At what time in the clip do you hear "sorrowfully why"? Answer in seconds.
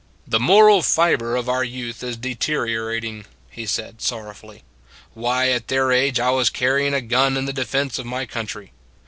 4.01-5.49